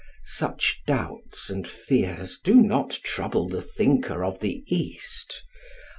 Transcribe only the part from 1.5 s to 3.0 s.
and fears do not